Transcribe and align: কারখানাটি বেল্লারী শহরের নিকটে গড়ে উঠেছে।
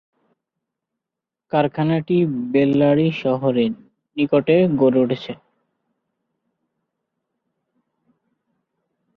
কারখানাটি 1.51 2.17
বেল্লারী 2.51 3.07
শহরের 3.21 3.71
নিকটে 4.17 4.55
গড়ে 4.79 4.99
উঠেছে। 5.03 5.33